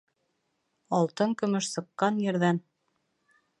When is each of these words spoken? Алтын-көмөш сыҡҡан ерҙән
Алтын-көмөш 0.99 1.69
сыҡҡан 1.75 2.19
ерҙән 2.25 2.63